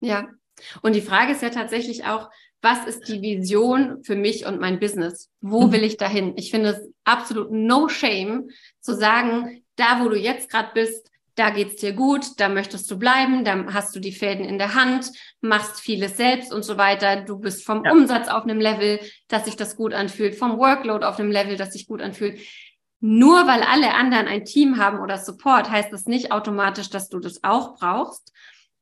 Ja. 0.00 0.28
Und 0.82 0.96
die 0.96 1.00
Frage 1.00 1.32
ist 1.32 1.42
ja 1.42 1.50
tatsächlich 1.50 2.04
auch, 2.04 2.28
was 2.60 2.86
ist 2.86 3.06
die 3.06 3.22
Vision 3.22 4.02
für 4.02 4.16
mich 4.16 4.46
und 4.46 4.60
mein 4.60 4.80
Business? 4.80 5.30
Wo 5.40 5.66
mhm. 5.66 5.72
will 5.72 5.84
ich 5.84 5.96
dahin? 5.96 6.36
Ich 6.36 6.50
finde 6.50 6.70
es 6.70 6.90
absolut 7.04 7.52
no 7.52 7.88
shame 7.88 8.48
zu 8.80 8.96
sagen, 8.96 9.62
da 9.78 10.00
wo 10.00 10.08
du 10.08 10.16
jetzt 10.16 10.50
gerade 10.50 10.70
bist, 10.74 11.10
da 11.38 11.50
geht's 11.50 11.76
dir 11.76 11.92
gut, 11.92 12.40
da 12.40 12.48
möchtest 12.48 12.90
du 12.90 12.98
bleiben, 12.98 13.44
da 13.44 13.72
hast 13.72 13.94
du 13.94 14.00
die 14.00 14.12
Fäden 14.12 14.44
in 14.44 14.58
der 14.58 14.74
Hand, 14.74 15.10
machst 15.40 15.80
vieles 15.80 16.16
selbst 16.16 16.52
und 16.52 16.64
so 16.64 16.76
weiter. 16.76 17.22
Du 17.22 17.38
bist 17.38 17.64
vom 17.64 17.84
ja. 17.84 17.92
Umsatz 17.92 18.26
auf 18.28 18.42
einem 18.42 18.60
Level, 18.60 18.98
dass 19.28 19.44
sich 19.44 19.54
das 19.54 19.76
gut 19.76 19.94
anfühlt, 19.94 20.34
vom 20.34 20.58
Workload 20.58 21.06
auf 21.06 21.20
einem 21.20 21.30
Level, 21.30 21.56
dass 21.56 21.72
sich 21.72 21.86
gut 21.86 22.02
anfühlt. 22.02 22.40
Nur 23.00 23.46
weil 23.46 23.62
alle 23.62 23.94
anderen 23.94 24.26
ein 24.26 24.44
Team 24.44 24.78
haben 24.78 24.98
oder 24.98 25.16
Support, 25.16 25.70
heißt 25.70 25.92
das 25.92 26.06
nicht 26.06 26.32
automatisch, 26.32 26.90
dass 26.90 27.08
du 27.08 27.20
das 27.20 27.44
auch 27.44 27.78
brauchst. 27.78 28.32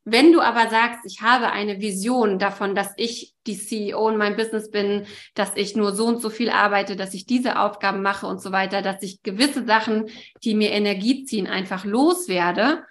Wenn 0.09 0.33
du 0.33 0.41
aber 0.41 0.71
sagst, 0.71 1.01
ich 1.05 1.21
habe 1.21 1.51
eine 1.51 1.81
Vision 1.81 2.39
davon, 2.39 2.77
dass 2.77 2.93
ich 2.97 3.35
die 3.49 3.59
CEO 3.59 4.09
in 4.09 4.17
meinem 4.17 4.37
Business 4.37 4.71
bin, 4.71 5.05
dass 5.35 5.57
ich 5.57 5.75
nur 5.75 5.97
so 5.97 6.07
und 6.07 6.23
so 6.23 6.31
viel 6.31 6.49
arbeite, 6.49 6.95
dass 6.95 7.13
ich 7.13 7.27
diese 7.27 7.59
Aufgaben 7.59 8.03
mache 8.03 8.29
und 8.29 8.41
so 8.41 8.53
weiter, 8.53 8.83
dass 8.83 9.03
ich 9.03 9.25
gewisse 9.25 9.67
Sachen, 9.67 10.09
die 10.45 10.55
mir 10.55 10.71
Energie 10.71 11.25
ziehen, 11.25 11.49
einfach 11.49 11.85
loswerde, 11.85 12.85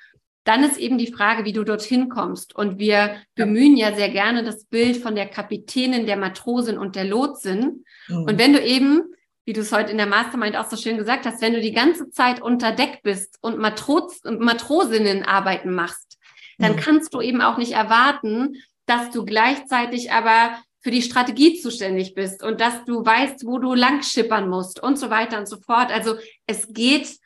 dann 0.43 0.65
ist 0.65 0.77
eben 0.77 0.97
die 0.97 1.11
Frage, 1.11 1.45
wie 1.45 1.53
du 1.53 1.63
dorthin 1.63 2.09
kommst. 2.09 2.53
Und 2.53 2.79
wir 2.79 3.15
bemühen 3.33 3.77
ja 3.77 3.95
sehr 3.95 4.09
gerne 4.09 4.43
das 4.43 4.65
Bild 4.65 4.97
von 4.97 5.15
der 5.15 5.27
Kapitänin, 5.27 6.05
der 6.05 6.17
Matrosin 6.17 6.77
und 6.77 6.97
der 6.97 7.05
Lotsin. 7.05 7.85
Mhm. 8.09 8.23
Und 8.23 8.37
wenn 8.37 8.51
du 8.51 8.61
eben, 8.61 9.03
wie 9.45 9.53
du 9.53 9.61
es 9.61 9.71
heute 9.71 9.91
in 9.91 9.97
der 9.97 10.05
Mastermind 10.05 10.57
auch 10.57 10.69
so 10.69 10.75
schön 10.75 10.97
gesagt 10.97 11.25
hast, 11.25 11.41
wenn 11.41 11.53
du 11.53 11.61
die 11.61 11.71
ganze 11.71 12.09
Zeit 12.09 12.41
unter 12.41 12.73
Deck 12.73 12.99
bist 13.03 13.37
und 13.39 13.57
Matros 13.57 14.19
Matrosinnenarbeiten 14.25 15.73
machst, 15.73 16.14
dann 16.57 16.75
kannst 16.77 17.13
du 17.13 17.21
eben 17.21 17.41
auch 17.41 17.57
nicht 17.57 17.73
erwarten, 17.73 18.61
dass 18.85 19.11
du 19.11 19.25
gleichzeitig 19.25 20.11
aber 20.11 20.59
für 20.81 20.91
die 20.91 21.01
Strategie 21.01 21.59
zuständig 21.59 22.13
bist 22.13 22.43
und 22.43 22.61
dass 22.61 22.85
du 22.85 23.03
weißt, 23.03 23.45
wo 23.45 23.57
du 23.57 23.73
lang 23.73 24.03
schippern 24.03 24.47
musst 24.47 24.81
und 24.81 24.99
so 24.99 25.09
weiter 25.09 25.39
und 25.39 25.47
so 25.47 25.57
fort. 25.57 25.91
Also 25.91 26.15
es 26.45 26.67
geht 26.73 27.17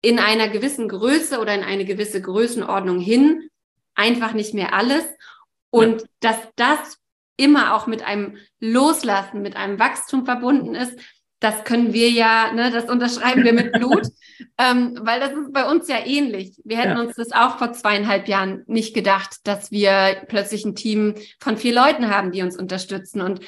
in 0.00 0.18
einer 0.18 0.48
gewissen 0.48 0.88
Größe 0.88 1.38
oder 1.38 1.54
in 1.54 1.64
eine 1.64 1.84
gewisse 1.84 2.22
Größenordnung 2.22 2.98
hin, 3.00 3.50
einfach 3.94 4.32
nicht 4.32 4.54
mehr 4.54 4.72
alles. 4.72 5.04
Und 5.70 6.00
ja. 6.00 6.08
dass 6.20 6.38
das 6.56 6.98
immer 7.36 7.74
auch 7.74 7.86
mit 7.86 8.02
einem 8.02 8.38
Loslassen, 8.58 9.42
mit 9.42 9.54
einem 9.54 9.78
Wachstum 9.78 10.24
verbunden 10.24 10.74
ist, 10.74 10.98
das 11.40 11.64
können 11.64 11.92
wir 11.92 12.10
ja, 12.10 12.52
ne, 12.52 12.70
das 12.70 12.90
unterschreiben 12.90 13.44
wir 13.44 13.52
mit 13.52 13.72
Blut, 13.72 14.08
ähm, 14.58 14.98
weil 15.02 15.20
das 15.20 15.32
ist 15.32 15.52
bei 15.52 15.70
uns 15.70 15.88
ja 15.88 16.04
ähnlich. 16.04 16.60
Wir 16.64 16.78
hätten 16.78 16.96
ja. 16.96 17.00
uns 17.00 17.14
das 17.14 17.32
auch 17.32 17.58
vor 17.58 17.72
zweieinhalb 17.72 18.28
Jahren 18.28 18.64
nicht 18.66 18.94
gedacht, 18.94 19.46
dass 19.46 19.70
wir 19.70 20.24
plötzlich 20.28 20.64
ein 20.64 20.74
Team 20.74 21.14
von 21.40 21.56
vier 21.56 21.74
Leuten 21.74 22.10
haben, 22.10 22.32
die 22.32 22.42
uns 22.42 22.58
unterstützen. 22.58 23.20
Und 23.20 23.40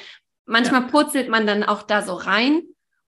manchmal 0.45 0.81
ja. 0.81 0.87
purzelt 0.87 1.29
man 1.29 1.45
dann 1.45 1.63
auch 1.63 1.83
da 1.83 2.01
so 2.01 2.13
rein 2.13 2.61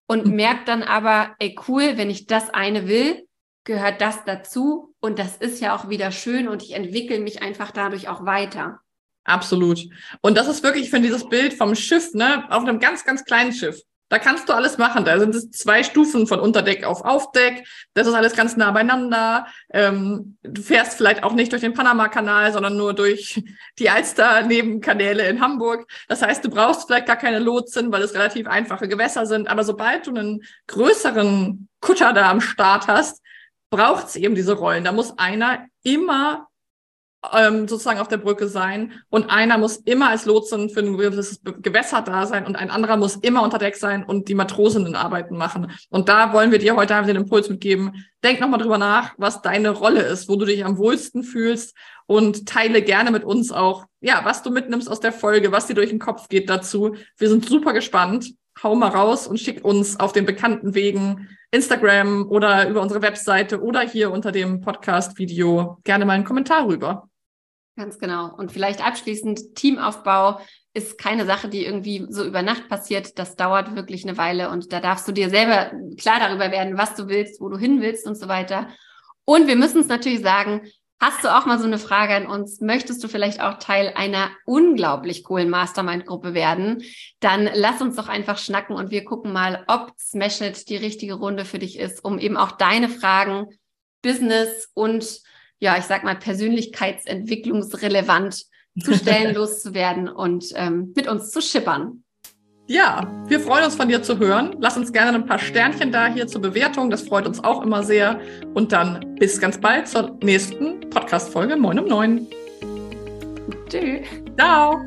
und 0.06 0.26
mhm. 0.26 0.36
merkt 0.36 0.68
dann 0.68 0.84
aber, 0.84 1.36
ey 1.40 1.56
cool, 1.68 1.98
wenn 1.98 2.10
ich 2.10 2.28
das 2.28 2.50
eine 2.50 2.88
will, 2.88 3.26
gehört 3.64 4.02
das 4.02 4.26
dazu. 4.26 4.94
Und 5.00 5.18
das 5.18 5.38
ist 5.38 5.62
ja 5.62 5.76
auch 5.76 5.90
wieder 5.90 6.12
schön 6.12 6.48
und 6.48 6.62
ich 6.62 6.74
entwickle 6.74 7.20
mich 7.20 7.42
einfach 7.42 7.72
dadurch 7.72 8.10
auch 8.10 8.26
weiter. 8.26 8.82
Absolut. 9.26 9.82
Und 10.22 10.38
das 10.38 10.50
ist 10.50 10.64
wirklich, 10.64 10.86
ich 10.86 10.90
finde 10.90 11.08
dieses 11.08 11.30
Bild 11.30 11.54
vom 11.54 11.76
Schiff, 11.76 12.14
ne, 12.14 12.46
auf 12.50 12.64
einem 12.64 12.80
ganz, 12.80 13.06
ganz 13.06 13.24
kleinen 13.24 13.54
Schiff. 13.54 13.82
Da 14.14 14.20
kannst 14.20 14.48
du 14.48 14.54
alles 14.54 14.78
machen. 14.78 15.06
Da 15.06 15.18
sind 15.18 15.34
es 15.34 15.50
zwei 15.50 15.82
Stufen 15.82 16.28
von 16.28 16.40
Unterdeck 16.40 16.84
auf 16.84 17.04
Aufdeck. 17.04 17.68
Das 17.96 18.06
ist 18.06 18.14
alles 18.14 18.36
ganz 18.36 18.56
nah 18.56 18.70
beieinander. 18.70 19.48
Ähm, 19.72 20.38
du 20.44 20.62
fährst 20.62 20.98
vielleicht 20.98 21.24
auch 21.24 21.34
nicht 21.34 21.52
durch 21.52 21.64
den 21.64 21.74
Panama-Kanal, 21.74 22.54
sondern 22.54 22.78
nur 22.78 22.94
durch 22.94 23.42
die 23.80 23.90
Alster-Nebenkanäle 23.90 25.28
in 25.28 25.42
Hamburg. 25.42 25.92
Das 26.08 26.22
heißt, 26.22 26.46
du 26.46 26.52
brauchst 26.52 26.86
vielleicht 26.86 27.08
gar 27.08 27.16
keine 27.16 27.40
Lotsen, 27.40 27.92
weil 27.92 28.04
es 28.04 28.14
relativ 28.14 28.46
einfache 28.46 28.88
Gewässer 28.88 29.26
sind. 29.26 29.48
Aber 29.48 29.64
sobald 29.64 30.06
du 30.06 30.12
einen 30.12 30.44
größeren 30.68 31.68
Kutter 31.82 32.14
da 32.14 32.30
am 32.30 32.40
Start 32.40 32.86
hast, 32.86 33.20
braucht 33.72 34.10
es 34.10 34.16
eben 34.16 34.36
diese 34.36 34.54
Rollen. 34.54 34.84
Da 34.84 34.92
muss 34.92 35.18
einer 35.18 35.66
immer 35.82 36.50
ähm, 37.32 37.68
sozusagen 37.68 38.00
auf 38.00 38.08
der 38.08 38.18
Brücke 38.18 38.48
sein 38.48 38.94
und 39.10 39.30
einer 39.30 39.58
muss 39.58 39.78
immer 39.78 40.10
als 40.10 40.26
Lotsen 40.26 40.70
für 40.70 40.82
ein 40.82 40.98
gewisses 40.98 41.42
Gewässer 41.62 42.02
da 42.02 42.26
sein 42.26 42.46
und 42.46 42.56
ein 42.56 42.70
anderer 42.70 42.98
muss 42.98 43.16
immer 43.16 43.44
unter 43.44 43.58
Deck 43.58 43.76
sein 43.76 44.04
und 44.04 44.28
die 44.28 44.36
Matrosenarbeiten 44.36 45.38
machen. 45.38 45.72
Und 45.90 46.10
da 46.10 46.34
wollen 46.34 46.52
wir 46.52 46.60
dir 46.60 46.76
heute 46.76 47.02
den 47.04 47.16
Impuls 47.16 47.50
mitgeben. 47.50 48.06
Denk 48.24 48.40
nochmal 48.40 48.60
drüber 48.60 48.78
nach, 48.78 49.14
was 49.18 49.42
deine 49.42 49.70
Rolle 49.70 50.02
ist, 50.02 50.28
wo 50.28 50.36
du 50.36 50.46
dich 50.46 50.66
am 50.66 50.78
wohlsten 50.78 51.24
fühlst 51.24 51.76
und 52.06 52.48
teile 52.48 52.82
gerne 52.82 53.12
mit 53.12 53.24
uns 53.24 53.52
auch, 53.52 53.86
ja, 54.02 54.22
was 54.24 54.44
du 54.44 54.52
mitnimmst 54.52 54.90
aus 54.90 55.00
der 55.00 55.14
Folge, 55.14 55.52
was 55.52 55.68
dir 55.68 55.76
durch 55.76 55.90
den 55.90 56.00
Kopf 56.00 56.28
geht 56.30 56.50
dazu. 56.50 56.96
Wir 57.18 57.30
sind 57.30 57.46
super 57.48 57.74
gespannt. 57.74 58.34
Hau 58.62 58.76
mal 58.76 58.90
raus 58.90 59.28
und 59.28 59.40
schick 59.40 59.66
uns 59.66 60.00
auf 60.00 60.14
den 60.14 60.26
bekannten 60.26 60.76
Wegen 60.76 61.28
Instagram 61.52 62.28
oder 62.30 62.68
über 62.68 62.82
unsere 62.82 63.02
Webseite 63.02 63.62
oder 63.62 63.82
hier 63.82 64.12
unter 64.12 64.32
dem 64.32 64.62
Podcast-Video 64.62 65.80
gerne 65.84 66.06
mal 66.06 66.14
einen 66.14 66.24
Kommentar 66.24 66.68
rüber. 66.68 67.10
Ganz 67.76 67.98
genau. 67.98 68.32
Und 68.36 68.52
vielleicht 68.52 68.86
abschließend, 68.86 69.56
Teamaufbau 69.56 70.40
ist 70.74 70.98
keine 70.98 71.26
Sache, 71.26 71.50
die 71.50 71.66
irgendwie 71.66 72.06
so 72.10 72.24
über 72.24 72.44
Nacht 72.44 72.70
passiert. 72.70 73.18
Das 73.18 73.36
dauert 73.36 73.76
wirklich 73.76 74.04
eine 74.04 74.18
Weile 74.18 74.50
und 74.50 74.72
da 74.72 74.80
darfst 74.80 75.08
du 75.08 75.12
dir 75.12 75.30
selber 75.30 75.72
klar 75.98 76.20
darüber 76.20 76.52
werden, 76.52 76.78
was 76.78 76.96
du 76.96 77.08
willst, 77.08 77.42
wo 77.42 77.50
du 77.50 77.58
hin 77.58 77.82
willst 77.82 78.06
und 78.06 78.16
so 78.16 78.28
weiter. 78.28 78.68
Und 79.26 79.48
wir 79.48 79.56
müssen 79.56 79.82
es 79.82 79.88
natürlich 79.88 80.22
sagen, 80.22 80.62
hast 81.00 81.24
du 81.24 81.36
auch 81.36 81.46
mal 81.46 81.60
so 81.60 81.66
eine 81.66 81.80
Frage 81.80 82.14
an 82.14 82.28
uns? 82.28 82.62
Möchtest 82.62 83.04
du 83.04 83.08
vielleicht 83.08 83.42
auch 83.42 83.56
Teil 83.56 83.94
einer 83.96 84.30
unglaublich 84.46 85.24
coolen 85.24 85.50
Mastermind-Gruppe 85.50 86.34
werden? 86.34 86.84
Dann 87.20 87.50
lass 87.54 87.82
uns 87.82 87.96
doch 87.96 88.08
einfach 88.08 88.38
schnacken 88.38 88.76
und 88.76 88.92
wir 88.92 89.04
gucken 89.04 89.34
mal, 89.34 89.64
ob 89.68 89.94
Smash 90.00 90.42
It 90.42 90.70
die 90.70 90.78
richtige 90.78 91.16
Runde 91.16 91.44
für 91.44 91.60
dich 91.60 91.80
ist, 91.80 92.06
um 92.06 92.20
eben 92.20 92.38
auch 92.38 92.52
deine 92.52 92.90
Fragen, 92.90 93.48
Business 94.02 94.70
und 94.74 95.22
ja, 95.64 95.78
ich 95.78 95.86
sag 95.86 96.04
mal, 96.04 96.16
persönlichkeitsentwicklungsrelevant 96.16 98.44
zu 98.84 98.94
stellen, 98.94 99.34
loszuwerden 99.40 100.10
und 100.10 100.48
ähm, 100.56 100.92
mit 100.94 101.08
uns 101.08 101.32
zu 101.32 101.42
schippern. 101.42 102.04
Ja, 102.68 103.10
wir 103.28 103.40
freuen 103.40 103.64
uns 103.66 103.76
von 103.76 103.88
dir 103.88 104.04
zu 104.04 104.20
hören. 104.20 104.58
Lass 104.60 104.76
uns 104.76 104.92
gerne 104.92 105.18
ein 105.18 105.26
paar 105.26 105.40
Sternchen 105.40 105.94
da 105.94 106.08
hier 106.08 106.28
zur 106.28 106.42
Bewertung. 106.42 106.90
Das 106.90 107.04
freut 107.04 107.26
uns 107.26 107.42
auch 107.44 107.64
immer 107.64 107.84
sehr. 107.84 108.20
Und 108.54 108.74
dann 108.74 109.16
bis 109.16 109.40
ganz 109.40 109.58
bald 109.58 109.88
zur 109.88 110.20
nächsten 110.22 110.82
Podcast-Folge 110.90 111.56
Moin 111.56 111.80
um 111.80 111.88
9. 111.88 112.28
Tschüss. 113.70 114.06
Ciao. 114.38 114.86